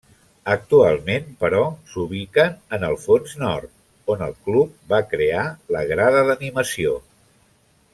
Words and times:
Actualment, 0.53 1.27
però, 1.43 1.59
s'ubiquen 1.91 2.57
en 2.79 2.87
fons 3.05 3.37
nord, 3.45 3.71
on 4.15 4.27
el 4.31 4.37
club 4.49 4.75
va 4.95 5.05
crear 5.15 5.45
la 5.77 5.89
grada 5.95 6.29
d'animació. 6.33 7.01